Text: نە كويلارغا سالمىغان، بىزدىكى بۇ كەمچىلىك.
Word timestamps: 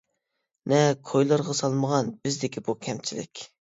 نە 0.73 0.79
كويلارغا 1.09 1.53
سالمىغان، 1.59 2.11
بىزدىكى 2.25 2.65
بۇ 2.71 2.77
كەمچىلىك. 2.87 3.45